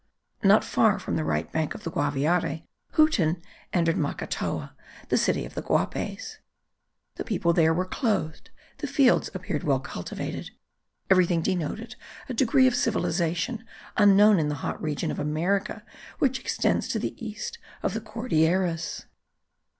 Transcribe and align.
Not 0.43 0.63
far 0.63 0.97
from 0.97 1.15
the 1.15 1.23
right 1.23 1.51
bank 1.51 1.75
of 1.75 1.83
the 1.83 1.91
Guaviare, 1.91 2.65
Huten 2.95 3.39
entered 3.71 3.97
Macatoa, 3.97 4.71
the 5.09 5.15
city 5.17 5.45
of 5.45 5.53
the 5.53 5.61
Guapes. 5.61 6.39
The 7.17 7.23
people 7.23 7.53
there 7.53 7.71
were 7.71 7.85
clothed, 7.85 8.49
the 8.79 8.87
fields 8.87 9.29
appeared 9.35 9.63
well 9.63 9.79
cultivated; 9.79 10.49
everything 11.11 11.43
denoted 11.43 11.95
a 12.27 12.33
degree 12.33 12.65
of 12.65 12.73
civilization 12.73 13.63
unknown 13.95 14.39
in 14.39 14.49
the 14.49 14.55
hot 14.65 14.81
region 14.81 15.11
of 15.11 15.19
America 15.19 15.83
which 16.17 16.39
extends 16.39 16.87
to 16.87 16.97
the 16.97 17.13
east 17.23 17.59
of 17.83 17.93
the 17.93 18.01
Cordilleras. 18.01 19.05